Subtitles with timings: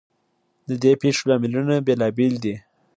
[0.67, 2.55] ددې پیښو لاملونه بیلابیل دي.